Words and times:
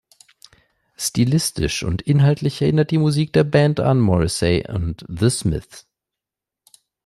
Stilistisch 0.97 1.83
und 1.83 2.01
inhaltlich 2.01 2.59
erinnert 2.63 2.89
die 2.89 2.97
Musik 2.97 3.33
der 3.33 3.43
Band 3.43 3.79
an 3.79 3.99
Morrissey 3.99 4.65
und 4.67 5.05
The 5.07 5.29
Smiths. 5.29 5.87